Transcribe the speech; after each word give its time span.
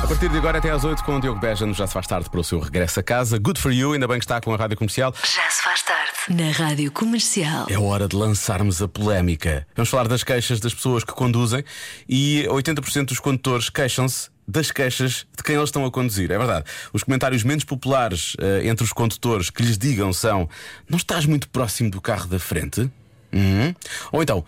A 0.00 0.06
partir 0.08 0.28
de 0.28 0.38
agora 0.38 0.58
até 0.58 0.70
às 0.70 0.84
8 0.84 1.02
com 1.04 1.16
o 1.16 1.20
Diogo 1.20 1.40
Beja, 1.40 1.70
já 1.72 1.86
se 1.86 1.92
faz 1.92 2.06
tarde 2.06 2.30
para 2.30 2.40
o 2.40 2.44
seu 2.44 2.60
regresso 2.60 3.00
a 3.00 3.02
casa. 3.02 3.38
Good 3.38 3.60
for 3.60 3.72
you, 3.72 3.92
ainda 3.92 4.06
bem 4.06 4.18
que 4.18 4.24
está 4.24 4.40
com 4.40 4.54
a 4.54 4.56
rádio 4.56 4.76
comercial. 4.76 5.12
Já 5.14 5.50
se 5.50 5.62
faz 5.62 5.82
tarde. 5.82 6.12
Na 6.30 6.50
Rádio 6.52 6.92
Comercial. 6.92 7.66
É 7.68 7.78
hora 7.78 8.06
de 8.06 8.14
lançarmos 8.14 8.80
a 8.80 8.86
polémica. 8.86 9.66
Vamos 9.74 9.88
falar 9.88 10.06
das 10.06 10.22
queixas 10.22 10.60
das 10.60 10.72
pessoas 10.72 11.02
que 11.02 11.12
conduzem 11.12 11.64
e 12.08 12.46
80% 12.48 13.06
dos 13.06 13.18
condutores 13.18 13.70
queixam-se 13.70 14.30
das 14.48 14.70
queixas 14.70 15.26
de 15.36 15.42
quem 15.42 15.54
eles 15.54 15.68
estão 15.68 15.84
a 15.84 15.90
conduzir. 15.90 16.30
É 16.30 16.38
verdade. 16.38 16.64
Os 16.90 17.04
comentários 17.04 17.44
menos 17.44 17.64
populares 17.64 18.34
eh, 18.40 18.66
entre 18.66 18.82
os 18.82 18.92
condutores 18.92 19.50
que 19.50 19.62
lhes 19.62 19.76
digam 19.76 20.10
são: 20.12 20.48
Não 20.88 20.96
estás 20.96 21.26
muito 21.26 21.48
próximo 21.50 21.90
do 21.90 22.00
carro 22.00 22.26
da 22.26 22.38
frente? 22.38 22.90
Uhum. 23.30 23.74
Ou 24.10 24.22
então. 24.22 24.44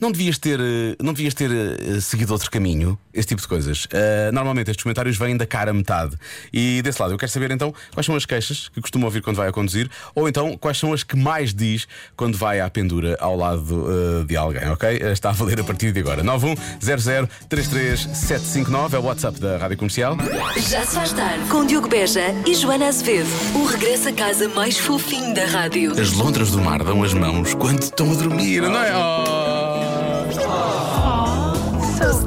Não 0.00 0.10
devias 0.10 0.38
ter, 0.38 0.58
eh, 0.58 0.96
não 1.02 1.12
devias 1.12 1.34
ter 1.34 1.50
eh, 1.50 2.00
seguido 2.00 2.32
outro 2.32 2.50
caminho? 2.50 2.98
Esse 3.12 3.28
tipo 3.28 3.42
de 3.42 3.48
coisas. 3.48 3.86
Eh, 3.92 4.30
normalmente 4.32 4.70
estes 4.70 4.82
comentários 4.82 5.18
vêm 5.18 5.36
da 5.36 5.44
cara 5.46 5.72
a 5.72 5.74
metade. 5.74 6.16
E 6.52 6.80
desse 6.82 7.00
lado, 7.02 7.12
eu 7.12 7.18
quero 7.18 7.30
saber 7.30 7.50
então 7.50 7.74
quais 7.92 8.06
são 8.06 8.16
as 8.16 8.24
queixas 8.24 8.68
que 8.68 8.80
costuma 8.80 9.04
ouvir 9.04 9.20
quando 9.20 9.36
vai 9.36 9.48
a 9.48 9.52
conduzir, 9.52 9.90
ou 10.14 10.26
então 10.28 10.56
quais 10.56 10.78
são 10.78 10.94
as 10.94 11.02
que 11.02 11.16
mais 11.16 11.52
diz 11.52 11.86
quando 12.16 12.38
vai 12.38 12.60
à 12.60 12.70
pendura 12.70 13.16
ao 13.20 13.36
lado 13.36 14.22
eh, 14.22 14.24
de 14.24 14.36
alguém, 14.36 14.68
ok? 14.70 14.88
Está 15.12 15.30
a 15.30 15.32
valer 15.32 15.60
a 15.60 15.64
partir 15.64 15.92
de 15.92 16.00
agora. 16.00 16.24
910033759 16.24 18.94
é 18.94 18.98
o 18.98 19.02
WhatsApp 19.02 19.38
da 19.38 19.58
Rádio 19.58 19.76
Comercial. 19.76 20.16
Já 20.56 20.86
se 20.86 20.94
faz 20.94 21.12
tarde. 21.12 21.44
Com 21.50 21.66
Diogo 21.66 21.88
Beja 21.88 22.22
e 22.46 22.54
Joana 22.54 22.88
Azevedo. 22.88 23.28
O 23.54 23.66
regresso 23.66 24.08
a 24.08 24.12
casa 24.12 24.48
mais 24.48 24.78
fofinho 24.78 25.34
da 25.34 25.44
rádio. 25.44 25.92
As 26.00 26.12
lontras 26.12 26.52
do 26.52 26.60
mar 26.60 26.82
dão 26.82 27.02
as 27.02 27.12
mãos 27.12 27.52
quando 27.54 27.82
estão 27.82 28.10
a 28.10 28.14
dormir, 28.14 28.62
não 28.62 28.82
é? 28.82 28.92
Oh! 28.96 29.39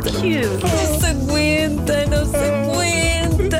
Não 0.03 0.99
se 0.99 1.05
aguenta, 1.05 2.05
não 2.07 2.25
se 2.25 2.35
aguenta. 2.35 3.57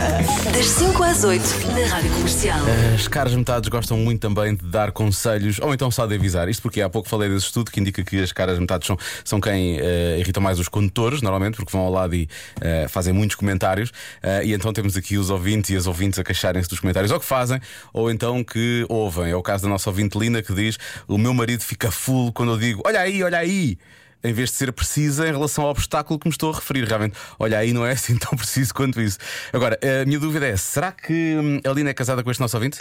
Das 0.52 0.66
5 0.66 1.04
às 1.04 1.24
8 1.24 1.42
na 1.68 1.88
Rádio 1.88 2.12
Comercial. 2.12 2.60
As 2.94 3.08
caras 3.08 3.34
metades 3.34 3.70
gostam 3.70 3.98
muito 3.98 4.20
também 4.20 4.54
de 4.54 4.66
dar 4.66 4.92
conselhos 4.92 5.58
ou 5.62 5.74
então 5.74 5.90
só 5.90 6.06
de 6.06 6.16
avisar. 6.16 6.50
Isto 6.50 6.62
porque 6.62 6.82
há 6.82 6.90
pouco 6.90 7.08
falei 7.08 7.30
desse 7.30 7.46
estudo 7.46 7.72
que 7.72 7.80
indica 7.80 8.04
que 8.04 8.22
as 8.22 8.34
caras 8.34 8.60
metades 8.60 8.88
são, 8.88 8.98
são 9.24 9.40
quem 9.40 9.80
eh, 9.80 10.18
irritam 10.20 10.44
mais 10.44 10.60
os 10.60 10.68
condutores, 10.68 11.22
normalmente, 11.22 11.56
porque 11.56 11.72
vão 11.72 11.82
ao 11.82 11.92
lado 11.92 12.14
e 12.14 12.28
eh, 12.60 12.88
fazem 12.90 13.14
muitos 13.14 13.38
comentários. 13.38 13.94
Eh, 14.22 14.48
e 14.48 14.54
então 14.54 14.74
temos 14.74 14.98
aqui 14.98 15.18
os 15.18 15.30
ouvintes 15.30 15.70
e 15.70 15.78
as 15.78 15.88
ouvintes 15.88 16.20
a 16.20 16.26
queixarem-se 16.26 16.68
dos 16.68 16.82
comentários, 16.82 17.10
ou 17.10 17.22
que 17.22 17.26
fazem, 17.26 17.62
ou 17.94 18.12
então 18.12 18.44
que 18.44 18.86
ouvem. 18.90 19.32
É 19.32 19.36
o 19.36 19.42
caso 19.42 19.64
da 19.64 19.70
nossa 19.70 19.90
ouvinte 19.90 20.18
Lina 20.20 20.42
que 20.42 20.54
diz: 20.54 20.78
O 21.08 21.18
meu 21.18 21.34
marido 21.34 21.64
fica 21.64 21.90
full 21.90 22.34
quando 22.34 22.52
eu 22.52 22.58
digo: 22.58 22.82
Olha 22.86 23.00
aí, 23.00 23.24
olha 23.24 23.38
aí 23.38 23.78
em 24.24 24.34
vez 24.34 24.50
de 24.50 24.56
ser 24.56 24.72
precisa 24.72 25.28
em 25.28 25.32
relação 25.32 25.66
ao 25.66 25.72
obstáculo 25.72 26.20
que 26.20 26.28
me 26.28 26.32
estou 26.32 26.52
a 26.52 26.56
referir. 26.56 26.86
Realmente, 26.86 27.16
olha, 27.38 27.58
aí 27.58 27.74
não 27.74 27.86
é 27.86 27.92
assim 27.92 28.16
tão 28.18 28.38
preciso 28.38 28.74
quanto 28.74 29.02
isso. 29.02 29.18
Agora, 29.52 29.78
a 29.82 30.06
minha 30.06 30.20
dúvida 30.20 30.48
é: 30.48 30.56
será 30.58 30.92
que 30.92 31.36
hum, 31.36 31.60
a 31.64 31.74
Lina 31.74 31.90
é 31.90 31.94
casada 31.94 32.24
com 32.24 32.32
este 32.32 32.40
nosso 32.40 32.56
ouvinte? 32.58 32.78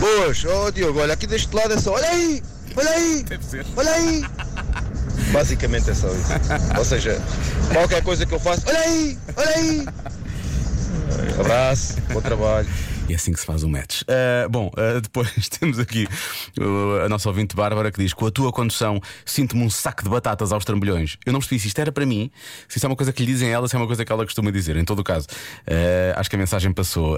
Boas, 0.00 0.44
ó 0.44 0.70
Diogo, 0.70 1.00
olha 1.00 1.14
aqui 1.14 1.26
deste 1.26 1.54
lado 1.54 1.74
é 1.74 1.78
só. 1.78 1.92
Olha 1.92 2.08
aí! 2.08 2.42
Olha 2.76 2.90
aí! 2.90 3.22
Deve 3.24 3.44
ser. 3.44 3.66
Olha 3.76 3.90
aí! 3.90 4.24
Basicamente 5.32 5.90
é 5.90 5.94
só 5.94 6.08
isso. 6.08 6.32
Ou 6.78 6.84
seja, 6.84 7.20
qualquer 7.72 8.02
coisa 8.02 8.24
que 8.24 8.32
eu 8.32 8.40
faço, 8.40 8.62
olha 8.66 8.80
aí! 8.80 9.18
Olha 9.36 9.48
aí! 9.50 9.86
Abraço, 11.40 11.96
bom 12.12 12.20
trabalho. 12.20 12.68
E 13.08 13.12
é 13.12 13.16
assim 13.16 13.32
que 13.32 13.40
se 13.40 13.46
faz 13.46 13.62
o 13.62 13.68
match. 13.68 14.02
Ah, 14.06 14.48
bom, 14.48 14.70
ah, 14.76 15.00
depois 15.02 15.48
temos 15.48 15.78
aqui 15.78 16.06
uh, 16.58 17.04
a 17.04 17.08
nossa 17.08 17.28
ouvinte 17.28 17.56
Bárbara 17.56 17.90
que 17.90 17.98
diz: 18.02 18.12
Com 18.12 18.26
a 18.26 18.30
tua 18.30 18.52
condução 18.52 19.00
sinto-me 19.24 19.62
um 19.62 19.70
saco 19.70 20.02
de 20.04 20.10
batatas 20.10 20.52
aos 20.52 20.64
trambolhões. 20.64 21.16
Eu 21.24 21.32
não 21.32 21.40
percebi 21.40 21.58
se 21.60 21.68
isto 21.68 21.78
era 21.78 21.90
para 21.90 22.04
mim, 22.04 22.30
se 22.68 22.76
isto 22.76 22.84
é 22.84 22.88
uma 22.88 22.96
coisa 22.96 23.12
que 23.12 23.24
lhe 23.24 23.32
dizem 23.32 23.48
a 23.48 23.52
ela, 23.52 23.68
se 23.68 23.74
é 23.74 23.78
uma 23.78 23.86
coisa 23.86 24.04
que 24.04 24.12
ela 24.12 24.24
costuma 24.24 24.50
dizer. 24.50 24.76
Em 24.76 24.84
todo 24.84 24.98
o 24.98 25.04
caso, 25.04 25.26
acho 26.16 26.28
que 26.28 26.36
a 26.36 26.38
mensagem 26.38 26.72
passou. 26.72 27.16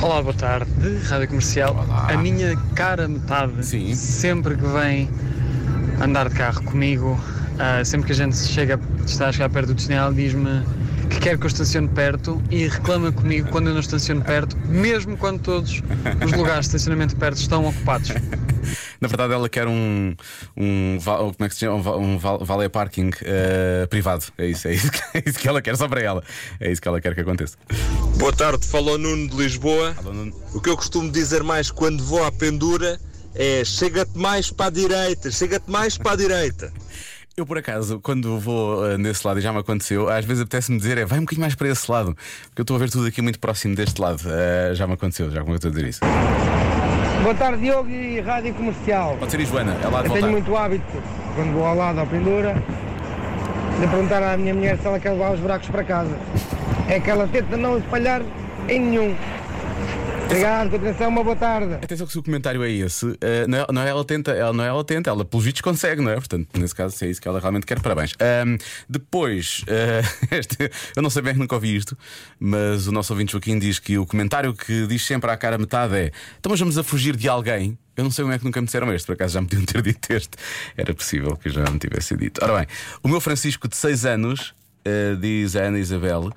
Olá, 0.00 0.22
boa 0.22 0.34
tarde, 0.34 0.70
Rádio 1.04 1.28
Comercial. 1.28 1.74
Olá. 1.74 2.08
A 2.10 2.16
minha 2.16 2.56
cara 2.74 3.06
metade, 3.06 3.64
Sim. 3.64 3.94
sempre 3.94 4.56
que 4.56 4.66
vem 4.66 5.10
andar 6.00 6.28
de 6.28 6.34
carro 6.34 6.62
comigo, 6.64 7.20
sempre 7.84 8.06
que 8.06 8.12
a 8.12 8.16
gente 8.16 8.36
chega, 8.36 8.80
está 9.06 9.28
a 9.28 9.32
chegar 9.32 9.50
perto 9.50 9.68
do 9.68 9.74
destino, 9.74 9.98
ela 9.98 10.12
diz-me 10.12 10.62
que 11.14 11.20
quer 11.20 11.38
que 11.38 11.44
eu 11.44 11.48
estacione 11.48 11.88
perto 11.88 12.42
e 12.50 12.66
reclama 12.66 13.12
comigo 13.12 13.48
quando 13.50 13.68
eu 13.68 13.74
não 13.74 13.80
estaciono 13.80 14.22
perto, 14.22 14.56
mesmo 14.66 15.16
quando 15.16 15.40
todos 15.40 15.80
os 16.24 16.32
lugares 16.32 16.68
de 16.68 16.76
estacionamento 16.76 17.16
perto 17.16 17.38
estão 17.38 17.64
ocupados. 17.66 18.08
na 19.00 19.08
verdade, 19.08 19.32
ela 19.32 19.48
quer 19.48 19.68
um. 19.68 20.14
um 20.56 20.98
como 21.04 21.34
é 21.40 21.48
que 21.48 21.54
se 21.54 21.60
chama? 21.60 21.96
Um, 21.96 22.14
um 22.14 22.18
val- 22.18 22.44
valet 22.44 22.68
parking 22.68 23.10
ah, 23.22 23.86
privado. 23.86 24.24
É 24.36 24.46
isso, 24.46 24.66
é 24.66 24.74
isso, 24.74 24.90
que, 24.90 25.00
é 25.14 25.22
isso 25.24 25.38
que 25.38 25.48
ela 25.48 25.62
quer 25.62 25.76
só 25.76 25.88
para 25.88 26.00
ela. 26.00 26.22
É 26.60 26.70
isso 26.70 26.82
que 26.82 26.88
ela 26.88 27.00
quer 27.00 27.14
que 27.14 27.20
aconteça. 27.20 27.56
Boa 28.16 28.32
tarde, 28.32 28.66
falou 28.66 28.98
Nuno 28.98 29.28
de 29.28 29.36
Lisboa. 29.36 29.94
Alô, 29.96 30.12
Nuno. 30.12 30.34
O 30.52 30.60
que 30.60 30.68
eu 30.68 30.76
costumo 30.76 31.10
dizer 31.10 31.42
mais 31.42 31.70
quando 31.70 32.02
vou 32.02 32.24
à 32.24 32.32
pendura 32.32 32.98
é 33.34 33.64
chega-te 33.64 34.18
mais 34.18 34.50
para 34.50 34.66
a 34.66 34.70
direita, 34.70 35.30
chega-te 35.30 35.70
mais 35.70 35.96
para 35.96 36.12
a 36.12 36.16
direita. 36.16 36.72
Eu, 37.36 37.44
por 37.44 37.58
acaso, 37.58 37.98
quando 37.98 38.38
vou 38.38 38.86
eh, 38.88 38.96
nesse 38.96 39.26
lado, 39.26 39.40
e 39.40 39.42
já 39.42 39.52
me 39.52 39.58
aconteceu, 39.58 40.08
às 40.08 40.24
vezes 40.24 40.42
apetece-me 40.44 40.78
dizer 40.78 40.98
é 40.98 41.04
vai 41.04 41.18
um 41.18 41.22
bocadinho 41.22 41.40
mais 41.40 41.56
para 41.56 41.66
esse 41.66 41.90
lado, 41.90 42.16
porque 42.44 42.60
eu 42.60 42.62
estou 42.62 42.76
a 42.76 42.78
ver 42.78 42.88
tudo 42.90 43.08
aqui 43.08 43.20
muito 43.20 43.40
próximo 43.40 43.74
deste 43.74 44.00
lado. 44.00 44.22
Eh, 44.24 44.72
já 44.74 44.86
me 44.86 44.92
aconteceu, 44.92 45.28
já 45.32 45.40
me 45.40 45.48
aconteceu 45.48 45.72
dizer 45.72 45.88
isso. 45.88 46.00
Boa 47.24 47.34
tarde, 47.34 47.60
Diogo 47.60 47.90
e 47.90 48.20
Rádio 48.20 48.54
Comercial. 48.54 49.16
Pode 49.18 49.32
ser 49.32 49.40
e 49.40 49.46
Joana, 49.46 49.76
ela 49.82 49.98
há 49.98 50.02
de 50.02 50.08
Eu 50.10 50.14
tenho 50.14 50.30
muito 50.30 50.56
hábito, 50.56 50.84
quando 51.34 51.54
vou 51.54 51.66
ao 51.66 51.74
lado 51.74 51.98
à 51.98 52.06
pendura, 52.06 52.54
de 53.80 53.86
perguntar 53.88 54.22
à 54.22 54.36
minha 54.36 54.54
mulher 54.54 54.78
se 54.78 54.86
ela 54.86 55.00
quer 55.00 55.10
levar 55.10 55.32
os 55.32 55.40
buracos 55.40 55.68
para 55.70 55.82
casa. 55.82 56.16
É 56.88 57.00
que 57.00 57.10
ela 57.10 57.26
tenta 57.26 57.56
não 57.56 57.78
espalhar 57.78 58.22
em 58.68 58.78
nenhum. 58.78 59.16
Obrigado, 60.24 60.70
continuação, 60.70 61.08
uma 61.10 61.22
boa 61.22 61.36
tarde. 61.36 61.74
Atenção 61.74 62.06
que 62.06 62.12
se 62.12 62.18
o 62.18 62.22
comentário 62.22 62.62
é 62.64 62.70
esse, 62.70 63.16
eh, 63.20 63.46
não, 63.46 63.58
é, 63.58 63.66
não 63.72 63.82
é 63.82 63.88
ela 63.88 64.04
tenta, 64.04 64.32
ela 64.32 64.52
não 64.52 64.64
é 64.64 64.68
ela 64.68 64.82
tenta, 64.82 65.10
ela 65.10 65.24
pelos 65.24 65.44
vistos 65.44 65.60
consegue, 65.60 66.00
não 66.02 66.10
é? 66.10 66.14
Portanto, 66.14 66.48
nesse 66.58 66.74
caso, 66.74 66.96
se 66.96 67.04
é 67.06 67.10
isso 67.10 67.20
que 67.20 67.28
ela 67.28 67.38
realmente 67.38 67.66
quer, 67.66 67.78
parabéns. 67.80 68.12
Ahm, 68.18 68.56
depois, 68.88 69.62
eh, 69.68 70.02
este- 70.36 70.70
eu 70.96 71.02
não 71.02 71.10
sei 71.10 71.22
bem, 71.22 71.34
nunca 71.34 71.54
ouvi 71.54 71.76
isto, 71.76 71.96
mas 72.40 72.86
o 72.86 72.92
nosso 72.92 73.12
ouvinte 73.12 73.32
Joaquim 73.32 73.58
diz 73.58 73.78
que 73.78 73.98
o 73.98 74.06
comentário 74.06 74.54
que 74.54 74.86
diz 74.86 75.04
sempre 75.06 75.30
à 75.30 75.36
cara 75.36 75.58
metade 75.58 75.94
é: 75.94 76.10
então 76.40 76.50
mas 76.50 76.58
vamos 76.58 76.78
a 76.78 76.82
fugir 76.82 77.16
de 77.16 77.28
alguém. 77.28 77.78
Eu 77.96 78.02
não 78.02 78.10
sei 78.10 78.24
como 78.24 78.34
é 78.34 78.38
que 78.38 78.44
nunca 78.44 78.60
me 78.60 78.66
disseram 78.66 78.92
este, 78.92 79.06
por 79.06 79.12
acaso 79.12 79.34
já 79.34 79.40
me 79.40 79.46
podiam 79.46 79.64
ter 79.66 79.80
dito 79.82 80.10
este. 80.12 80.36
Era 80.76 80.92
possível 80.94 81.36
que 81.36 81.48
já 81.50 81.62
me 81.70 81.78
tivesse 81.78 82.16
dito. 82.16 82.42
Ora 82.42 82.58
bem, 82.58 82.66
o 83.02 83.08
meu 83.08 83.20
Francisco 83.20 83.68
de 83.68 83.76
6 83.76 84.04
anos 84.06 84.54
Uh, 84.86 85.16
diz 85.16 85.56
a 85.56 85.62
Ana 85.62 85.78
Isabel, 85.78 86.30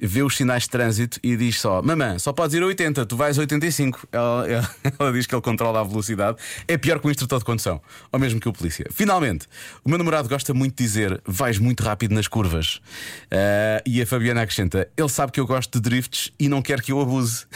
vê 0.00 0.22
os 0.22 0.36
sinais 0.36 0.64
de 0.64 0.70
trânsito 0.70 1.18
e 1.22 1.36
diz 1.36 1.60
só: 1.60 1.82
Mamã, 1.82 2.18
só 2.18 2.32
podes 2.32 2.54
ir 2.54 2.62
a 2.62 2.66
80, 2.66 3.06
tu 3.06 3.16
vais 3.16 3.38
a 3.38 3.40
85. 3.40 4.08
Ela, 4.12 4.46
ela, 4.50 4.70
ela 4.98 5.12
diz 5.12 5.26
que 5.26 5.34
ele 5.34 5.42
controla 5.42 5.80
a 5.80 5.84
velocidade. 5.84 6.38
É 6.66 6.76
pior 6.76 6.98
que 6.98 7.06
o 7.06 7.10
instrutor 7.10 7.38
de 7.38 7.44
condução, 7.44 7.80
ou 8.12 8.18
mesmo 8.18 8.40
que 8.40 8.48
o 8.48 8.52
polícia. 8.52 8.86
Finalmente, 8.90 9.46
o 9.84 9.88
meu 9.88 9.98
namorado 9.98 10.28
gosta 10.28 10.52
muito 10.52 10.76
de 10.76 10.84
dizer: 10.84 11.20
vais 11.24 11.58
muito 11.58 11.82
rápido 11.82 12.14
nas 12.14 12.28
curvas. 12.28 12.76
Uh, 13.26 13.80
e 13.86 14.02
a 14.02 14.06
Fabiana 14.06 14.42
acrescenta: 14.42 14.88
ele 14.96 15.08
sabe 15.08 15.32
que 15.32 15.40
eu 15.40 15.46
gosto 15.46 15.80
de 15.80 15.80
drifts 15.80 16.32
e 16.38 16.48
não 16.48 16.62
quer 16.62 16.82
que 16.82 16.92
eu 16.92 17.00
abuse. 17.00 17.46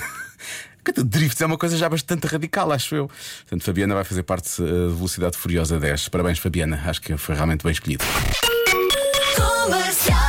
Drifts 1.04 1.38
é 1.42 1.44
uma 1.44 1.58
coisa 1.58 1.76
já 1.76 1.87
bastante 1.87 2.26
radical, 2.26 2.72
acho 2.72 2.94
eu. 2.94 3.08
Portanto, 3.41 3.62
Fabiana 3.62 3.94
vai 3.94 4.04
fazer 4.04 4.22
parte 4.22 4.62
uh, 4.62 4.88
de 4.88 4.94
Velocidade 4.94 5.37
Furiosa 5.37 5.78
10. 5.78 6.08
Parabéns, 6.08 6.38
Fabiana. 6.38 6.82
Acho 6.87 7.03
que 7.03 7.14
foi 7.19 7.34
realmente 7.34 7.62
bem 7.62 7.72
escolhido. 7.72 8.03
Comercial. 9.37 10.27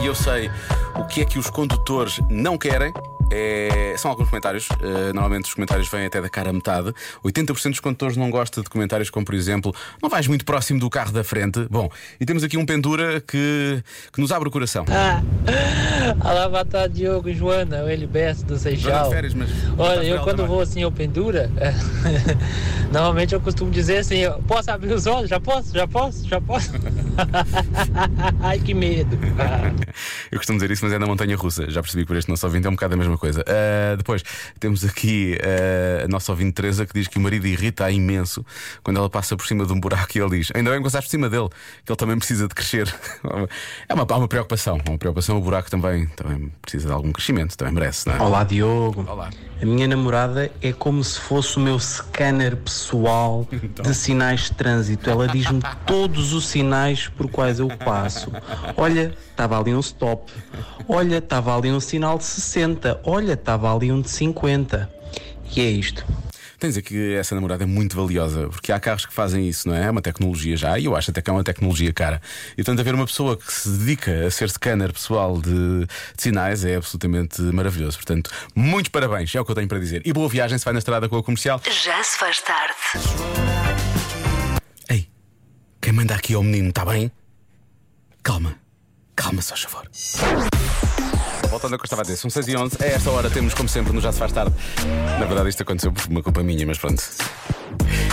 E 0.00 0.06
eu 0.06 0.14
sei 0.14 0.50
o 0.94 1.04
que 1.04 1.20
é 1.20 1.24
que 1.24 1.38
os 1.38 1.50
condutores 1.50 2.20
não 2.28 2.58
querem. 2.58 2.92
É, 3.30 3.94
são 3.96 4.10
alguns 4.10 4.28
comentários, 4.28 4.68
eh, 4.80 5.12
normalmente 5.12 5.46
os 5.46 5.54
comentários 5.54 5.88
vêm 5.88 6.06
até 6.06 6.20
da 6.20 6.28
cara 6.28 6.50
a 6.50 6.52
metade. 6.52 6.92
80% 7.24 7.70
dos 7.70 7.80
condutores 7.80 8.16
não 8.16 8.30
gosta 8.30 8.62
de 8.62 8.70
comentários 8.70 9.10
como, 9.10 9.26
por 9.26 9.34
exemplo, 9.34 9.74
não 10.00 10.08
vais 10.08 10.28
muito 10.28 10.44
próximo 10.44 10.78
do 10.78 10.88
carro 10.88 11.12
da 11.12 11.24
frente. 11.24 11.66
Bom, 11.68 11.90
e 12.20 12.24
temos 12.24 12.44
aqui 12.44 12.56
um 12.56 12.64
pendura 12.64 13.20
que, 13.20 13.82
que 14.12 14.20
nos 14.20 14.30
abre 14.30 14.48
o 14.48 14.52
coração. 14.52 14.84
Olá, 16.24 16.48
boa 16.48 16.64
tarde, 16.64 16.96
Diogo 16.96 17.28
e 17.28 17.34
Joana, 17.34 17.82
o 17.82 17.88
Eliberto 17.88 18.44
do 18.44 18.58
Seixal. 18.58 19.10
férias, 19.10 19.34
mas. 19.34 19.50
Olha, 19.76 20.04
eu 20.04 20.20
quando 20.22 20.46
vou 20.46 20.60
assim 20.60 20.82
ao 20.82 20.92
pendura, 20.92 21.50
normalmente 22.92 23.34
eu 23.34 23.40
costumo 23.40 23.70
dizer 23.70 23.98
assim, 23.98 24.20
posso 24.46 24.70
abrir 24.70 24.92
os 24.92 25.06
olhos? 25.06 25.28
Já 25.28 25.40
posso? 25.40 25.74
Já 25.74 25.88
posso? 25.88 26.28
Já 26.28 26.40
posso? 26.40 26.70
Ai, 28.40 28.58
que 28.60 28.72
medo. 28.72 29.18
Eu 30.30 30.38
costumo 30.38 30.58
dizer 30.58 30.70
isso, 30.70 30.84
mas 30.84 30.94
é 30.94 30.98
na 30.98 31.06
montanha 31.06 31.36
russa. 31.36 31.68
Já 31.70 31.82
percebi 31.82 32.04
que 32.04 32.08
por 32.08 32.16
este 32.16 32.30
nosso 32.30 32.46
ouvinte 32.46 32.66
é 32.66 32.70
um 32.70 32.74
bocado 32.74 32.94
a 32.94 32.96
mesma 32.96 33.15
coisa. 33.18 33.42
Uh, 33.42 33.96
depois 33.96 34.22
temos 34.58 34.84
aqui 34.84 35.38
uh, 35.40 36.04
a 36.04 36.08
nossa 36.08 36.32
ouvinte 36.32 36.52
Teresa 36.52 36.86
que 36.86 36.92
diz 36.94 37.08
que 37.08 37.18
o 37.18 37.20
marido 37.20 37.46
irrita 37.46 37.90
imenso 37.90 38.44
quando 38.82 38.98
ela 38.98 39.10
passa 39.10 39.36
por 39.36 39.46
cima 39.46 39.66
de 39.66 39.72
um 39.72 39.80
buraco 39.80 40.16
e 40.16 40.20
ele 40.20 40.38
diz: 40.38 40.50
Ainda 40.54 40.70
bem 40.70 40.80
que 40.80 40.84
passaste 40.84 41.08
por 41.08 41.10
cima 41.10 41.28
dele, 41.28 41.48
que 41.84 41.92
ele 41.92 41.96
também 41.96 42.18
precisa 42.18 42.48
de 42.48 42.54
crescer. 42.54 42.92
é 43.88 43.94
uma, 43.94 44.04
uma 44.04 44.28
preocupação, 44.28 44.80
uma 44.86 44.98
preocupação. 44.98 45.38
O 45.38 45.40
buraco 45.40 45.70
também, 45.70 46.06
também 46.08 46.52
precisa 46.62 46.86
de 46.86 46.92
algum 46.92 47.12
crescimento, 47.12 47.56
também 47.56 47.74
merece, 47.74 48.08
não 48.08 48.16
é? 48.16 48.20
Olá 48.20 48.44
Diogo. 48.44 49.04
Olá. 49.08 49.30
A 49.60 49.64
minha 49.64 49.88
namorada 49.88 50.50
é 50.60 50.72
como 50.72 51.02
se 51.02 51.18
fosse 51.18 51.56
o 51.56 51.60
meu 51.60 51.78
scanner 51.78 52.56
pessoal 52.56 53.48
de 53.82 53.94
sinais 53.94 54.42
de 54.42 54.52
trânsito. 54.52 55.08
Ela 55.08 55.28
diz-me 55.28 55.60
todos 55.86 56.32
os 56.32 56.46
sinais 56.46 57.08
por 57.08 57.28
quais 57.30 57.58
eu 57.58 57.68
passo. 57.68 58.30
Olha, 58.76 59.14
estava 59.36 59.60
ali 59.60 59.74
um 59.74 59.80
stop. 59.80 60.32
Olha, 60.88 61.18
estava 61.18 61.56
ali 61.56 61.70
um 61.70 61.78
sinal 61.78 62.16
de 62.16 62.24
60. 62.24 63.02
Olha, 63.04 63.34
estava 63.34 63.72
ali 63.74 63.92
um 63.92 64.00
de 64.00 64.08
50. 64.08 64.90
E 65.54 65.60
é 65.60 65.70
isto. 65.70 66.04
Tens 66.58 66.78
aqui 66.78 67.14
essa 67.14 67.34
namorada 67.34 67.64
é 67.64 67.66
muito 67.66 67.94
valiosa, 67.94 68.48
porque 68.48 68.72
há 68.72 68.80
carros 68.80 69.04
que 69.04 69.12
fazem 69.12 69.46
isso, 69.46 69.68
não 69.68 69.74
é? 69.76 69.84
É 69.84 69.90
uma 69.90 70.00
tecnologia 70.00 70.56
já, 70.56 70.78
e 70.78 70.86
eu 70.86 70.96
acho 70.96 71.10
até 71.10 71.20
que 71.20 71.28
é 71.28 71.32
uma 71.32 71.44
tecnologia 71.44 71.92
cara. 71.92 72.18
E 72.52 72.56
portanto, 72.56 72.80
haver 72.80 72.94
uma 72.94 73.04
pessoa 73.04 73.36
que 73.36 73.52
se 73.52 73.68
dedica 73.68 74.26
a 74.26 74.30
ser 74.30 74.48
scanner 74.48 74.90
pessoal 74.90 75.38
de, 75.38 75.84
de 75.84 75.88
sinais 76.16 76.64
é 76.64 76.76
absolutamente 76.76 77.42
maravilhoso. 77.42 77.98
Portanto, 77.98 78.30
muitos 78.54 78.88
parabéns, 78.88 79.34
é 79.34 79.40
o 79.40 79.44
que 79.44 79.50
eu 79.50 79.54
tenho 79.54 79.68
para 79.68 79.78
dizer. 79.78 80.00
E 80.06 80.14
boa 80.14 80.30
viagem 80.30 80.56
se 80.56 80.64
vai 80.64 80.72
na 80.72 80.78
estrada 80.78 81.10
com 81.10 81.18
a 81.18 81.22
comercial. 81.22 81.60
Já 81.62 82.02
se 82.02 82.16
faz 82.16 82.40
tarde. 82.40 82.74
Ei, 84.88 85.06
quem 85.78 85.92
manda 85.92 86.14
aqui 86.14 86.32
ao 86.32 86.42
menino, 86.42 86.70
está 86.70 86.86
bem? 86.86 87.12
Calma, 88.22 88.56
calma, 89.26 89.42
só 89.42 89.56
favor. 89.56 89.88
Voltando 91.50 91.72
ao 91.72 91.78
que 91.78 91.84
eu 91.84 91.86
estava 91.86 92.02
a 92.02 92.04
dizer, 92.04 92.16
são 92.16 92.30
6 92.30 92.48
e 92.48 92.56
11 92.56 92.76
A 92.80 92.86
esta 92.86 93.10
hora 93.10 93.30
temos, 93.30 93.54
como 93.54 93.68
sempre, 93.68 93.92
no 93.92 94.00
Já 94.00 94.12
Se 94.12 94.18
Faz 94.18 94.32
Tarde. 94.32 94.54
Na 95.18 95.26
verdade, 95.26 95.48
isto 95.48 95.62
aconteceu 95.62 95.92
por 95.92 96.06
uma 96.08 96.22
culpa 96.22 96.42
minha, 96.42 96.66
mas 96.66 96.78
pronto. 96.78 97.02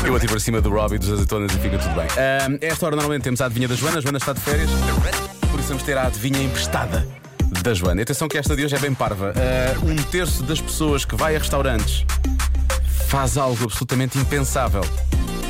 Eu 0.05 0.15
ati 0.15 0.27
para 0.27 0.39
cima 0.39 0.59
do 0.59 0.69
Robbie 0.69 0.97
dos 0.97 1.11
azeitonas 1.11 1.53
e 1.53 1.57
fica 1.59 1.77
tudo 1.77 1.93
bem. 1.95 2.05
Ahm, 2.05 2.57
a 2.61 2.65
esta 2.65 2.85
hora, 2.85 2.95
normalmente, 2.95 3.23
temos 3.23 3.41
a 3.41 3.45
adivinha 3.45 3.67
da 3.67 3.75
Joana. 3.75 3.99
A 3.99 4.01
Joana 4.01 4.17
está 4.17 4.33
de 4.33 4.39
férias, 4.39 4.69
por 5.49 5.59
isso 5.59 5.69
vamos 5.69 5.83
ter 5.83 5.97
a 5.97 6.07
adivinha 6.07 6.41
emprestada 6.41 7.07
da 7.61 7.73
Joana. 7.73 8.01
E 8.01 8.03
atenção 8.03 8.27
que 8.27 8.37
esta 8.37 8.55
de 8.55 8.65
hoje 8.65 8.75
é 8.75 8.79
bem 8.79 8.93
parva. 8.93 9.33
Ah, 9.35 9.79
um 9.83 9.95
terço 9.95 10.43
das 10.43 10.59
pessoas 10.59 11.05
que 11.05 11.15
vai 11.15 11.35
a 11.35 11.39
restaurantes 11.39 12.05
faz 13.07 13.37
algo 13.37 13.63
absolutamente 13.63 14.17
impensável. 14.17 14.83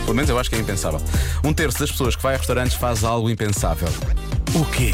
Pelo 0.04 0.15
menos 0.15 0.30
eu 0.30 0.38
acho 0.38 0.50
que 0.50 0.56
é 0.56 0.60
impensável. 0.60 1.01
Um 1.44 1.54
terço 1.54 1.80
das 1.80 1.89
pessoas 1.89 2.15
que 2.15 2.21
vai 2.21 2.36
a 2.36 2.38
restaurantes 2.38 2.75
faz 2.75 3.04
algo 3.04 3.30
impensável. 3.30 3.89
O 4.56 4.65
quê? 4.65 4.94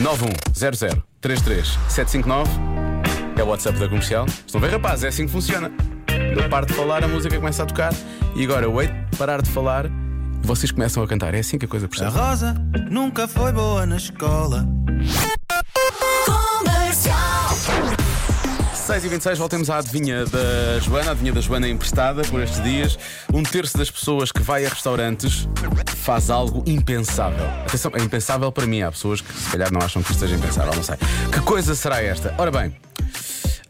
910033759 0.00 2.48
é 3.38 3.42
o 3.42 3.46
WhatsApp 3.46 3.78
da 3.78 3.88
comercial. 3.88 4.26
Estão 4.26 4.60
a 4.60 4.64
ver, 4.64 4.72
rapaz? 4.72 5.04
É 5.04 5.08
assim 5.08 5.26
que 5.26 5.32
funciona. 5.32 5.70
Eu 6.36 6.48
paro 6.48 6.66
de 6.66 6.74
falar, 6.74 7.04
a 7.04 7.08
música 7.08 7.36
começa 7.36 7.62
a 7.62 7.66
tocar 7.66 7.92
e 8.34 8.44
agora 8.44 8.66
eu 8.66 8.80
hei 8.80 8.90
parar 9.16 9.40
de 9.42 9.50
falar 9.50 9.86
vocês 10.42 10.72
começam 10.72 11.02
a 11.02 11.06
cantar. 11.06 11.34
É 11.34 11.40
assim 11.40 11.58
que 11.58 11.66
a 11.66 11.68
coisa 11.68 11.86
A 11.86 11.88
procede. 11.88 12.10
Rosa 12.10 12.54
nunca 12.90 13.28
foi 13.28 13.52
boa 13.52 13.86
na 13.86 13.96
escola. 13.96 14.66
6 18.90 19.04
e 19.04 19.08
26 19.08 19.38
voltemos 19.38 19.70
à 19.70 19.76
adivinha 19.76 20.26
da 20.26 20.80
Joana, 20.80 21.10
a 21.10 21.12
adivinha 21.12 21.32
da 21.32 21.40
Joana 21.40 21.68
emprestada 21.68 22.22
por 22.22 22.42
estes 22.42 22.60
dias. 22.60 22.98
Um 23.32 23.40
terço 23.44 23.78
das 23.78 23.88
pessoas 23.88 24.32
que 24.32 24.42
vai 24.42 24.66
a 24.66 24.68
restaurantes 24.68 25.48
faz 25.98 26.28
algo 26.28 26.64
impensável. 26.66 27.46
Atenção, 27.64 27.92
é 27.94 28.02
impensável 28.02 28.50
para 28.50 28.66
mim. 28.66 28.82
Há 28.82 28.90
pessoas 28.90 29.20
que 29.20 29.32
se 29.32 29.48
calhar 29.48 29.72
não 29.72 29.80
acham 29.80 30.02
que 30.02 30.10
isto 30.10 30.18
seja 30.18 30.34
impensável, 30.34 30.74
não 30.74 30.82
sei. 30.82 30.96
Que 31.32 31.40
coisa 31.42 31.72
será 31.76 32.02
esta? 32.02 32.34
Ora 32.36 32.50
bem, 32.50 32.74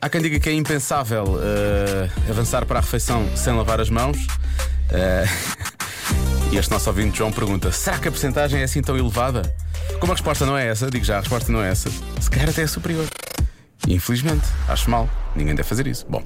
há 0.01 0.09
quem 0.09 0.23
diga 0.23 0.41
que 0.41 0.49
é 0.49 0.55
impensável 0.55 1.39
eh, 1.43 2.09
avançar 2.31 2.65
para 2.65 2.79
a 2.79 2.81
refeição 2.81 3.29
sem 3.37 3.55
lavar 3.55 3.79
as 3.79 3.91
mãos. 3.91 4.17
Eh, 4.91 5.27
e 6.51 6.57
este 6.57 6.71
nosso 6.71 6.89
ouvinte 6.89 7.19
João 7.19 7.31
pergunta: 7.31 7.71
será 7.73 7.99
que 7.99 8.09
a 8.09 8.11
porcentagem 8.11 8.63
é 8.63 8.65
assim 8.65 8.81
tão 8.81 8.97
elevada? 8.97 9.55
Como 10.01 10.13
a 10.13 10.15
resposta 10.15 10.47
não 10.47 10.57
é 10.57 10.67
essa, 10.67 10.91
digo 10.91 11.05
já, 11.05 11.19
a 11.19 11.21
resposta 11.21 11.53
não 11.53 11.63
é 11.63 11.69
essa, 11.69 11.91
se 12.19 12.31
calhar 12.31 12.49
até 12.49 12.63
é 12.63 12.67
superior. 12.67 13.07
Infelizmente, 13.89 14.47
acho 14.69 14.91
mal. 14.91 15.09
Ninguém 15.35 15.55
deve 15.55 15.69
fazer 15.69 15.87
isso. 15.87 16.05
Bom, 16.09 16.23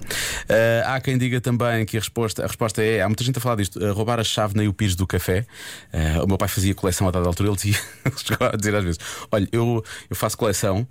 eh, 0.48 0.82
há 0.86 0.98
quem 1.00 1.18
diga 1.18 1.40
também 1.40 1.84
que 1.84 1.96
a 1.96 2.00
resposta, 2.00 2.42
a 2.42 2.46
resposta 2.46 2.82
é: 2.82 3.02
há 3.02 3.08
muita 3.08 3.22
gente 3.22 3.36
a 3.36 3.40
falar 3.40 3.56
disto, 3.56 3.84
eh, 3.84 3.90
roubar 3.90 4.18
a 4.18 4.24
chave 4.24 4.58
e 4.62 4.68
o 4.68 4.72
piso 4.72 4.96
do 4.96 5.06
café. 5.06 5.46
Eh, 5.92 6.20
o 6.22 6.26
meu 6.26 6.38
pai 6.38 6.48
fazia 6.48 6.74
coleção 6.74 7.06
a 7.06 7.10
dada 7.10 7.26
altura, 7.26 7.50
ele, 7.50 7.58
ele 8.04 8.14
chegou 8.16 8.46
a 8.48 8.56
dizer 8.56 8.74
às 8.74 8.82
vezes: 8.84 8.98
Olha, 9.30 9.46
eu, 9.52 9.84
eu 10.08 10.16
faço 10.16 10.38
coleção 10.38 10.88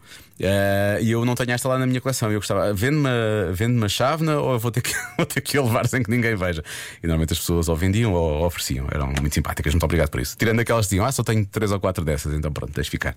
e 1.00 1.10
eu 1.12 1.24
não 1.26 1.36
tenho 1.36 1.52
esta 1.52 1.70
lá 1.70 1.78
na 1.80 1.86
minha 1.88 2.02
coleção. 2.02 2.32
Eu 2.32 2.40
gostava, 2.40 2.74
vende-me 2.74 3.08
a- 3.08 3.52
vende-me 3.52 3.86
a 3.86 3.90
chávena 3.90 4.38
ou 4.40 4.54
eu 4.54 4.60
vou 4.60 4.72
ter, 4.72 4.82
que, 4.82 4.94
vou 5.18 5.26
ter 5.26 5.42
que 5.42 5.58
levar 5.60 5.88
sem 5.88 6.04
que 6.04 6.10
ninguém 6.12 6.36
veja. 6.36 6.64
E 7.02 7.08
normalmente 7.08 7.34
as 7.34 7.40
pessoas 7.40 7.70
ou 7.70 7.76
vendiam 7.76 8.14
ou, 8.14 8.46
ofereciam. 8.46 8.88
Eram 8.92 9.08
muito 9.08 9.34
simpáticas, 9.34 9.74
muito 9.74 9.84
obrigado 9.86 10.10
por 10.10 10.20
isso. 10.20 10.36
Tirando 10.38 10.60
aquelas 10.60 10.86
que 10.86 10.92
diziam: 10.92 11.06
Ah, 11.06 11.12
só 11.12 11.24
tenho 11.24 11.46
três 11.46 11.72
ou 11.72 11.80
quatro 11.80 12.04
dessas, 12.06 12.34
então 12.34 12.52
pronto, 12.52 12.74
deixa 12.74 12.92
ficar. 12.92 13.16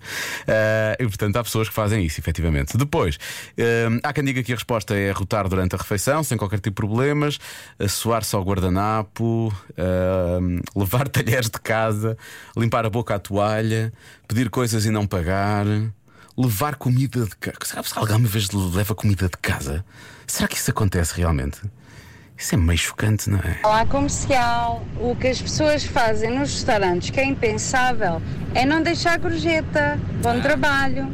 E 0.98 1.04
portanto 1.04 1.36
há 1.36 1.42
pessoas 1.44 1.68
que 1.68 1.74
fazem 1.74 2.04
isso, 2.04 2.20
efetivamente. 2.20 2.76
Depois, 2.76 3.18
há 4.02 4.12
quem 4.12 4.24
diga 4.24 4.42
que 4.42 4.52
a 4.52 4.56
resposta 4.56 4.85
é 4.94 5.10
rotar 5.10 5.48
durante 5.48 5.74
a 5.74 5.78
refeição, 5.78 6.22
sem 6.22 6.36
qualquer 6.36 6.60
tipo 6.60 6.82
de 6.82 6.88
problemas, 6.88 7.38
assoar-se 7.78 8.34
ao 8.34 8.42
guardanapo, 8.42 9.52
levar 10.74 11.08
talheres 11.08 11.50
de 11.50 11.60
casa, 11.60 12.16
limpar 12.56 12.86
a 12.86 12.90
boca 12.90 13.14
à 13.14 13.18
toalha, 13.18 13.92
pedir 14.28 14.50
coisas 14.50 14.84
e 14.86 14.90
não 14.90 15.06
pagar. 15.06 15.66
Levar 16.38 16.74
comida 16.74 17.24
de 17.24 17.34
casa. 17.34 17.56
Será 17.64 17.82
que 17.82 18.12
alguma 18.12 18.28
vez 18.28 18.50
leva 18.50 18.94
comida 18.94 19.26
de 19.26 19.38
casa? 19.38 19.82
Será 20.26 20.46
que 20.46 20.56
isso 20.56 20.70
acontece 20.70 21.16
realmente? 21.16 21.62
Isso 22.36 22.54
é 22.54 22.58
meio 22.58 22.78
chocante, 22.78 23.30
não 23.30 23.38
é? 23.38 23.60
Olá 23.64 23.86
comercial, 23.86 24.84
o 25.00 25.16
que 25.16 25.28
as 25.28 25.40
pessoas 25.40 25.84
fazem 25.84 26.38
nos 26.38 26.52
restaurantes 26.52 27.08
que 27.08 27.18
é 27.18 27.24
impensável 27.24 28.20
é 28.54 28.66
não 28.66 28.82
deixar 28.82 29.18
gorjeta. 29.18 29.98
Bom 30.22 30.38
trabalho. 30.42 31.10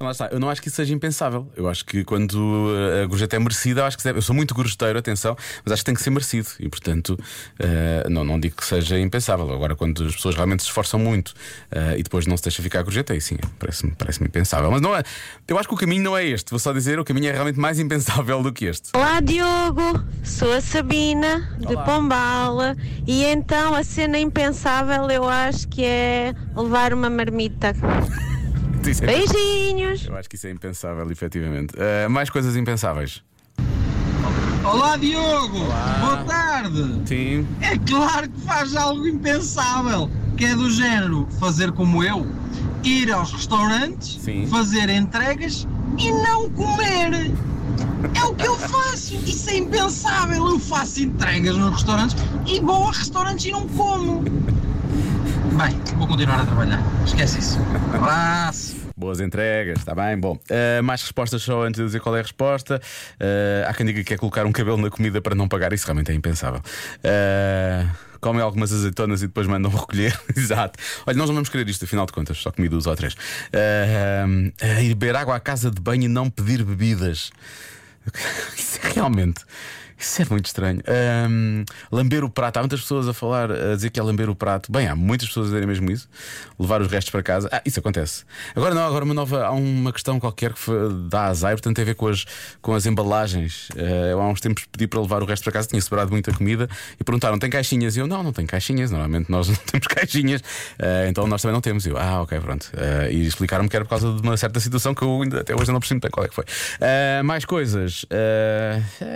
Lá 0.00 0.12
está. 0.12 0.26
Eu 0.26 0.38
não 0.38 0.48
acho 0.48 0.62
que 0.62 0.68
isso 0.68 0.76
seja 0.76 0.94
impensável. 0.94 1.50
Eu 1.56 1.68
acho 1.68 1.84
que 1.84 2.04
quando 2.04 2.34
uh, 2.34 3.02
a 3.02 3.06
gorjeta 3.06 3.34
é 3.34 3.38
merecida, 3.38 3.80
eu 3.80 3.84
acho 3.84 3.98
que 3.98 4.04
deve. 4.04 4.18
Eu 4.18 4.22
sou 4.22 4.34
muito 4.34 4.54
gorjeteiro, 4.54 4.96
atenção, 4.96 5.36
mas 5.64 5.72
acho 5.72 5.82
que 5.82 5.86
tem 5.86 5.94
que 5.94 6.02
ser 6.02 6.10
merecido. 6.10 6.48
E 6.60 6.68
portanto, 6.68 7.18
uh, 7.58 8.08
não, 8.08 8.24
não 8.24 8.38
digo 8.38 8.56
que 8.56 8.64
seja 8.64 8.96
impensável. 8.98 9.52
Agora, 9.52 9.74
quando 9.74 10.04
as 10.04 10.14
pessoas 10.14 10.36
realmente 10.36 10.62
se 10.62 10.68
esforçam 10.68 11.00
muito 11.00 11.30
uh, 11.72 11.96
e 11.96 12.02
depois 12.04 12.26
não 12.26 12.36
se 12.36 12.44
deixa 12.44 12.62
ficar 12.62 12.80
a 12.80 12.82
gorjeta, 12.84 13.12
aí 13.12 13.20
sim, 13.20 13.38
parece-me 13.58 13.92
parece 13.98 14.22
impensável. 14.22 14.70
Mas 14.70 14.80
não 14.80 14.94
é. 14.94 15.02
Eu 15.48 15.58
acho 15.58 15.66
que 15.68 15.74
o 15.74 15.78
caminho 15.78 16.04
não 16.04 16.16
é 16.16 16.24
este. 16.24 16.50
Vou 16.50 16.60
só 16.60 16.72
dizer, 16.72 17.00
o 17.00 17.04
caminho 17.04 17.28
é 17.28 17.32
realmente 17.32 17.58
mais 17.58 17.80
impensável 17.80 18.40
do 18.40 18.52
que 18.52 18.66
este. 18.66 18.90
Olá 18.94 19.18
Diogo, 19.20 20.04
sou 20.22 20.52
a 20.52 20.60
Sabina 20.60 21.56
de 21.58 21.74
Olá. 21.74 21.84
Pombala 21.84 22.76
e 23.04 23.24
então 23.24 23.74
a 23.74 23.82
cena 23.82 24.18
impensável 24.18 25.10
eu 25.10 25.28
acho 25.28 25.66
que 25.66 25.84
é 25.84 26.34
levar 26.54 26.94
uma 26.94 27.10
marmita. 27.10 27.74
Isso 28.86 29.04
é- 29.04 29.06
Beijinhos! 29.06 30.06
Eu 30.06 30.16
acho 30.16 30.28
que 30.28 30.36
isso 30.36 30.46
é 30.46 30.50
impensável, 30.50 31.10
efetivamente. 31.10 31.74
Uh, 31.74 32.08
mais 32.10 32.30
coisas 32.30 32.56
impensáveis. 32.56 33.22
Olá 34.64 34.96
Diogo, 34.96 35.58
boa 36.00 36.24
tarde. 36.26 37.00
Sim. 37.06 37.46
É 37.60 37.78
claro 37.78 38.28
que 38.28 38.40
faz 38.42 38.74
algo 38.76 39.06
impensável, 39.06 40.10
que 40.36 40.44
é 40.44 40.54
do 40.54 40.70
género 40.70 41.26
fazer 41.38 41.72
como 41.72 42.02
eu, 42.04 42.26
ir 42.84 43.10
aos 43.10 43.32
restaurantes, 43.32 44.18
fazer 44.50 44.90
entregas 44.90 45.66
e 45.98 46.10
não 46.10 46.50
comer. 46.50 47.32
É 48.14 48.24
o 48.24 48.34
que 48.34 48.46
eu 48.46 48.56
faço, 48.56 49.14
isso 49.26 49.48
é 49.50 49.58
impensável. 49.58 50.46
Eu 50.50 50.58
faço 50.58 51.02
entregas 51.02 51.56
nos 51.56 51.72
restaurantes 51.72 52.16
e 52.46 52.60
vou 52.60 52.88
a 52.88 52.92
restaurantes 52.92 53.46
e 53.46 53.50
não 53.50 53.66
como. 53.68 54.24
Bem, 55.58 55.76
vou 55.96 56.06
continuar 56.06 56.40
a 56.40 56.46
trabalhar. 56.46 56.80
Esquece 57.04 57.40
isso. 57.40 57.58
Abraço. 57.92 58.76
Boas 58.96 59.18
entregas, 59.18 59.80
está 59.80 59.92
bem? 59.92 60.16
Bom, 60.16 60.36
uh, 60.36 60.82
mais 60.84 61.02
respostas 61.02 61.42
só 61.42 61.64
antes 61.64 61.80
de 61.80 61.84
dizer 61.84 61.98
qual 61.98 62.14
é 62.14 62.20
a 62.20 62.22
resposta. 62.22 62.80
Uh, 63.14 63.68
há 63.68 63.74
quem 63.74 63.84
diga 63.84 63.98
que 63.98 64.04
quer 64.04 64.18
colocar 64.18 64.46
um 64.46 64.52
cabelo 64.52 64.76
na 64.76 64.88
comida 64.88 65.20
para 65.20 65.34
não 65.34 65.48
pagar, 65.48 65.72
isso 65.72 65.84
realmente 65.84 66.12
é 66.12 66.14
impensável. 66.14 66.60
Uh, 66.60 67.90
comem 68.20 68.40
algumas 68.40 68.72
azeitonas 68.72 69.20
e 69.20 69.26
depois 69.26 69.48
mandam 69.48 69.68
recolher. 69.74 70.16
Exato. 70.36 70.78
Olha, 71.04 71.16
nós 71.16 71.28
não 71.28 71.34
vamos 71.34 71.48
querer 71.48 71.68
isto, 71.68 71.84
afinal 71.84 72.06
de 72.06 72.12
contas, 72.12 72.38
só 72.38 72.52
comi 72.52 72.68
duas 72.68 72.86
ou 72.86 72.94
três. 72.94 73.16
Ir 74.80 74.94
beber 74.94 75.16
água 75.16 75.34
à 75.34 75.40
casa 75.40 75.72
de 75.72 75.80
banho 75.80 76.04
e 76.04 76.08
não 76.08 76.30
pedir 76.30 76.62
bebidas. 76.62 77.32
Isso 78.56 78.78
é 78.84 78.92
realmente. 78.94 79.44
Isso 79.98 80.22
é 80.22 80.26
muito 80.30 80.46
estranho. 80.46 80.80
Ahm, 80.86 81.64
lamber 81.90 82.22
o 82.22 82.30
prato. 82.30 82.58
Há 82.58 82.60
muitas 82.60 82.80
pessoas 82.80 83.08
a 83.08 83.12
falar, 83.12 83.50
a 83.50 83.74
dizer 83.74 83.90
que 83.90 83.98
é 83.98 84.02
lamber 84.02 84.30
o 84.30 84.34
prato. 84.34 84.70
Bem, 84.70 84.86
há 84.86 84.94
muitas 84.94 85.28
pessoas 85.28 85.46
a 85.46 85.48
dizerem 85.48 85.66
mesmo 85.66 85.90
isso. 85.90 86.08
Levar 86.58 86.80
os 86.80 86.88
restos 86.88 87.10
para 87.10 87.22
casa. 87.22 87.48
Ah, 87.50 87.60
isso 87.66 87.80
acontece. 87.80 88.24
Agora 88.54 88.74
não, 88.74 88.86
agora 88.86 89.04
uma 89.04 89.14
nova. 89.14 89.44
Há 89.44 89.50
uma 89.50 89.92
questão 89.92 90.20
qualquer 90.20 90.52
que 90.52 90.70
dá 91.08 91.26
azar, 91.26 91.52
portanto 91.52 91.76
tem 91.76 91.82
a 91.82 91.86
ver 91.86 91.94
com 91.94 92.06
as, 92.06 92.24
com 92.62 92.74
as 92.74 92.86
embalagens. 92.86 93.68
Eu 94.10 94.20
há 94.20 94.28
uns 94.28 94.40
tempos 94.40 94.66
pedi 94.70 94.86
para 94.86 95.00
levar 95.00 95.22
o 95.22 95.26
resto 95.26 95.42
para 95.42 95.52
casa, 95.52 95.68
tinha 95.68 95.82
sobrado 95.82 96.10
muita 96.12 96.32
comida 96.32 96.68
e 97.00 97.02
perguntaram: 97.02 97.38
tem 97.38 97.50
caixinhas? 97.50 97.96
E 97.96 98.00
eu, 98.00 98.06
não, 98.06 98.22
não 98.22 98.32
tem 98.32 98.46
caixinhas. 98.46 98.90
Normalmente 98.90 99.30
nós 99.30 99.48
não 99.50 99.56
temos 99.56 99.86
caixinhas. 99.88 100.42
Ah, 100.78 101.08
então 101.08 101.26
nós 101.26 101.42
também 101.42 101.54
não 101.54 101.60
temos. 101.60 101.86
E 101.86 101.90
eu, 101.90 101.98
ah, 101.98 102.22
ok, 102.22 102.38
pronto. 102.38 102.70
Ah, 102.76 103.10
e 103.10 103.26
explicaram-me 103.26 103.68
que 103.68 103.74
era 103.74 103.84
por 103.84 103.90
causa 103.90 104.12
de 104.12 104.22
uma 104.22 104.36
certa 104.36 104.60
situação 104.60 104.94
que 104.94 105.02
eu 105.02 105.22
ainda, 105.22 105.40
até 105.40 105.54
hoje 105.54 105.72
não 105.72 105.80
percebi 105.80 106.00
bem 106.00 106.10
qual 106.10 106.24
é 106.24 106.28
que 106.28 106.34
foi. 106.34 106.44
Mais 107.24 107.44
coisas. 107.44 108.04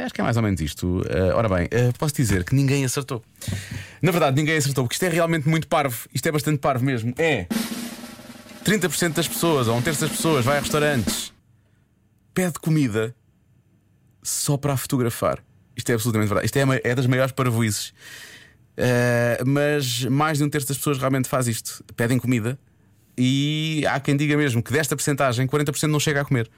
Acho 0.05 0.15
que 0.15 0.21
é 0.21 0.25
mais 0.25 0.37
ou 0.37 0.43
menos 0.43 0.61
isto. 0.61 0.72
Ah, 1.11 1.37
ora 1.37 1.49
bem, 1.49 1.69
ah, 1.73 1.93
posso 1.99 2.15
dizer 2.15 2.45
que 2.45 2.55
ninguém 2.55 2.85
acertou. 2.85 3.23
Na 4.01 4.11
verdade, 4.11 4.37
ninguém 4.37 4.57
acertou, 4.57 4.85
porque 4.85 4.95
isto 4.95 5.03
é 5.05 5.09
realmente 5.09 5.49
muito 5.49 5.67
parvo. 5.69 6.09
Isto 6.15 6.27
é 6.29 6.33
bastante 6.33 6.59
parvo 6.59 6.85
mesmo. 6.85 7.13
É 7.19 7.47
30% 8.65 9.15
das 9.15 9.27
pessoas, 9.29 9.69
ou 9.69 9.77
um 9.77 9.83
terço 9.83 10.01
das 10.03 10.11
pessoas, 10.11 10.45
vai 10.45 10.57
a 10.59 10.61
restaurantes, 10.61 11.33
pede 12.33 12.55
comida 12.61 13.15
só 14.23 14.57
para 14.57 14.77
fotografar. 14.77 15.39
Isto 15.77 15.91
é 15.91 15.95
absolutamente 15.95 16.29
verdade. 16.29 16.47
Isto 16.47 16.57
é, 16.59 16.65
uma- 16.65 16.81
é 16.83 16.95
das 16.95 17.07
maiores 17.07 17.33
parvoices. 17.33 17.93
Ah, 18.77 19.43
mas 19.47 20.05
mais 20.05 20.39
de 20.39 20.45
um 20.45 20.49
terço 20.49 20.69
das 20.69 20.77
pessoas 20.77 20.99
realmente 20.99 21.29
faz 21.29 21.47
isto. 21.49 21.85
Pedem 21.97 22.19
comida 22.19 22.59
e 23.19 23.85
há 23.89 23.99
quem 24.01 24.17
diga 24.17 24.37
mesmo 24.37 24.63
que 24.63 24.73
desta 24.73 24.95
percentagem 24.97 25.47
40% 25.47 25.89
não 25.91 26.01
chega 26.01 26.21
a 26.21 26.25
comer. 26.25 26.49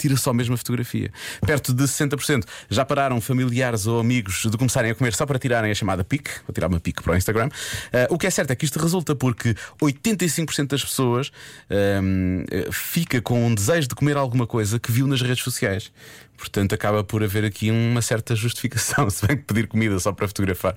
Tira 0.00 0.16
só 0.16 0.32
mesmo 0.32 0.54
a 0.54 0.56
fotografia. 0.56 1.12
Perto 1.46 1.74
de 1.74 1.84
60% 1.84 2.44
já 2.70 2.86
pararam 2.86 3.20
familiares 3.20 3.86
ou 3.86 4.00
amigos 4.00 4.46
de 4.50 4.56
começarem 4.56 4.90
a 4.90 4.94
comer 4.94 5.12
só 5.12 5.26
para 5.26 5.38
tirarem 5.38 5.70
a 5.70 5.74
chamada 5.74 6.02
pic, 6.02 6.28
vou 6.46 6.54
tirar 6.54 6.68
uma 6.68 6.80
pic 6.80 7.02
para 7.02 7.12
o 7.12 7.16
Instagram. 7.16 7.50
Ah, 7.92 8.06
o 8.08 8.16
que 8.16 8.26
é 8.26 8.30
certo 8.30 8.50
é 8.50 8.56
que 8.56 8.64
isto 8.64 8.78
resulta 8.78 9.14
porque 9.14 9.54
85% 9.82 10.68
das 10.68 10.82
pessoas 10.82 11.30
ahm, 11.68 12.44
eh, 12.50 12.68
fica 12.72 13.20
com 13.20 13.46
um 13.46 13.54
desejo 13.54 13.88
de 13.88 13.94
comer 13.94 14.16
alguma 14.16 14.46
coisa 14.46 14.78
que 14.78 14.90
viu 14.90 15.06
nas 15.06 15.20
redes 15.20 15.44
sociais. 15.44 15.92
Portanto, 16.38 16.74
acaba 16.74 17.04
por 17.04 17.22
haver 17.22 17.44
aqui 17.44 17.70
uma 17.70 18.00
certa 18.00 18.34
justificação. 18.34 19.08
Se 19.10 19.26
bem 19.26 19.36
que 19.36 19.42
pedir 19.42 19.68
comida 19.68 19.98
só 19.98 20.12
para 20.12 20.26
fotografar 20.26 20.74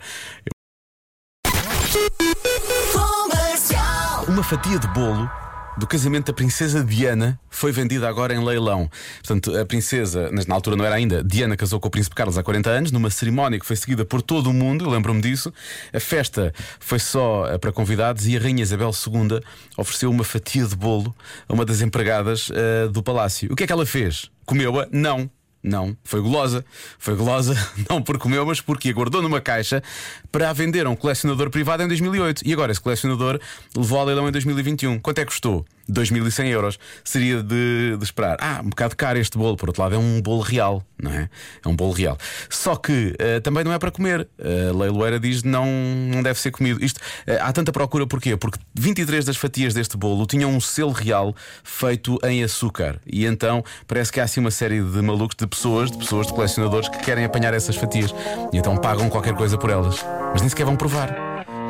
Uma 4.28 4.44
fatia 4.44 4.80
de 4.80 4.88
bolo 4.88 5.30
do 5.78 5.88
casamento 5.88 6.28
da 6.28 6.34
princesa 6.34 6.84
Diana 6.84 7.40
foi 7.50 7.72
vendida 7.72 8.08
agora 8.08 8.34
em 8.34 8.44
leilão. 8.44 8.90
Portanto, 9.18 9.58
a 9.58 9.66
princesa, 9.66 10.30
na 10.48 10.56
altura 10.56 10.76
não 10.76 10.86
era 10.86 10.96
ainda, 10.96 11.24
Diana 11.24 11.58
casou 11.58 11.80
com 11.80 11.88
o 11.88 11.92
príncipe 11.92 12.16
Carlos 12.16 12.38
há 12.38 12.44
40 12.44 12.70
anos, 12.70 12.92
numa 12.92 13.10
cerimónia 13.10 13.60
que 13.60 13.66
foi 13.66 13.76
seguida 13.76 14.06
por 14.06 14.22
todo 14.22 14.50
o 14.50 14.54
mundo, 14.54 14.90
lembro-me 14.90 15.22
disso. 15.22 15.52
A 15.92 16.00
festa 16.00 16.54
foi 16.80 17.00
só 17.00 17.48
eh, 17.48 17.58
para 17.58 17.72
convidados 17.72 18.28
e 18.28 18.38
a 18.38 18.40
rainha 18.40 18.62
Isabel 18.62 18.92
II 18.92 19.40
ofereceu 19.78 20.12
uma 20.12 20.24
fatia 20.24 20.66
de 20.66 20.76
bolo 20.76 21.14
a 21.48 21.54
uma 21.54 21.66
das 21.66 21.82
empregadas 21.82 22.52
eh, 22.54 22.88
do 22.88 23.02
palácio. 23.02 23.52
O 23.52 23.56
que 23.56 23.64
é 23.64 23.68
que 23.68 23.74
ela 23.74 23.86
fez? 23.86 24.30
Comeu-a? 24.46 24.88
Não. 24.92 25.30
Não, 25.64 25.96
foi 26.04 26.20
gulosa. 26.20 26.66
Foi 27.00 27.16
gulosa, 27.16 27.56
não 27.90 28.02
por 28.02 28.18
comeu, 28.18 28.46
mas 28.46 28.60
porque 28.60 28.90
a 28.90 28.94
guardou 28.94 29.22
numa 29.22 29.40
caixa 29.40 29.82
para 30.30 30.50
a 30.50 30.54
vender 30.54 30.86
a 30.86 30.90
um 30.90 30.96
colecionador 30.96 31.50
privado 31.50 31.82
em 31.84 31.88
2008. 31.88 32.42
E 32.46 32.52
agora 32.52 32.72
esse 32.72 32.82
colecionador 32.82 33.40
levou 33.76 34.00
ao 34.00 34.06
leilão 34.06 34.28
em 34.28 34.32
2021. 34.32 35.00
Quanto 35.00 35.20
é 35.20 35.22
que 35.22 35.32
custou? 35.32 35.66
2.100 35.90 36.48
euros. 36.48 36.80
Seria 37.04 37.42
de, 37.42 37.98
de 37.98 38.04
esperar. 38.04 38.38
Ah, 38.40 38.62
um 38.64 38.70
bocado 38.70 38.96
caro 38.96 39.20
este 39.20 39.38
bolo. 39.38 39.58
Por 39.58 39.70
outro 39.70 39.82
lado, 39.82 39.96
é 39.96 39.98
um 39.98 40.22
bolo 40.22 40.42
real, 40.42 40.84
não 41.02 41.12
é? 41.12 41.30
É 41.64 41.68
um 41.68 41.76
bolo 41.76 41.92
real. 41.92 42.18
Só 42.50 42.76
que 42.76 43.16
eh, 43.20 43.40
também 43.40 43.64
não 43.64 43.74
é 43.74 43.80
para 43.80 43.92
comer. 43.92 44.28
A 44.40 44.78
leiloeira 44.78 45.20
diz 45.20 45.44
não, 45.44 45.66
não 46.12 46.24
deve 46.24 46.40
ser 46.40 46.52
comido. 46.52 46.84
Isto, 46.84 47.00
eh, 47.28 47.38
há 47.42 47.52
tanta 47.52 47.72
procura 47.72 48.08
porquê? 48.08 48.38
Porque 48.38 48.60
23 48.76 49.26
das 49.26 49.38
fatias 49.38 49.74
deste 49.74 49.98
bolo 49.98 50.26
tinham 50.26 50.52
um 50.52 50.62
selo 50.62 50.92
real 50.92 51.36
feito 51.64 52.18
em 52.24 52.44
açúcar. 52.44 53.00
E 53.06 53.26
então 53.26 53.64
parece 53.88 54.12
que 54.12 54.20
há 54.20 54.24
assim 54.24 54.40
uma 54.40 54.52
série 54.52 54.82
de 54.82 55.02
malucos, 55.02 55.36
de 55.36 55.46
pessoas, 55.54 55.92
de 55.92 55.98
pessoas, 55.98 56.28
de 56.28 56.34
colecionadores 56.34 56.90
que 56.90 56.98
querem 57.00 57.26
apanhar 57.26 57.54
essas 57.54 57.76
fatias. 57.76 58.14
E 58.52 58.58
então 58.58 58.78
pagam 58.78 59.10
qualquer 59.10 59.34
coisa 59.34 59.58
por 59.58 59.70
elas. 59.70 60.06
Mas 60.32 60.42
nem 60.42 60.50
sequer 60.50 60.66
vão 60.66 60.76
provar. 60.76 61.16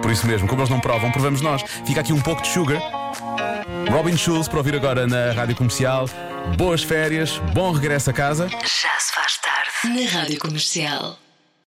Por 0.01 0.11
isso 0.11 0.27
mesmo, 0.27 0.47
como 0.47 0.61
eles 0.61 0.69
não 0.69 0.79
provam, 0.79 1.11
provamos 1.11 1.41
nós. 1.41 1.63
Fica 1.85 2.01
aqui 2.01 2.11
um 2.11 2.21
pouco 2.21 2.41
de 2.41 2.49
sugar. 2.49 2.81
Robin 3.89 4.17
Schulz 4.17 4.47
para 4.47 4.57
ouvir 4.57 4.75
agora 4.75 5.07
na 5.07 5.31
rádio 5.31 5.55
comercial. 5.55 6.09
Boas 6.57 6.83
férias, 6.83 7.39
bom 7.53 7.71
regresso 7.71 8.09
a 8.09 8.13
casa. 8.13 8.49
Já 8.49 8.99
se 8.99 9.13
faz 9.13 9.37
tarde 9.37 10.01
na 10.01 10.19
Rádio 10.19 10.39
Comercial. 10.39 11.22